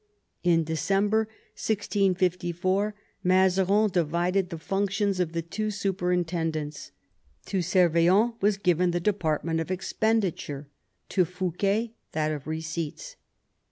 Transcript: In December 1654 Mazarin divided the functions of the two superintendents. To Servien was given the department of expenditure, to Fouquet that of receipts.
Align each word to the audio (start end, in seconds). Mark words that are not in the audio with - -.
In 0.41 0.63
December 0.63 1.27
1654 1.53 2.95
Mazarin 3.23 3.87
divided 3.91 4.49
the 4.49 4.57
functions 4.57 5.19
of 5.19 5.33
the 5.33 5.43
two 5.43 5.69
superintendents. 5.69 6.89
To 7.45 7.59
Servien 7.61 8.33
was 8.41 8.57
given 8.57 8.89
the 8.89 8.99
department 8.99 9.59
of 9.59 9.69
expenditure, 9.69 10.67
to 11.09 11.23
Fouquet 11.23 11.93
that 12.13 12.31
of 12.31 12.47
receipts. 12.47 13.15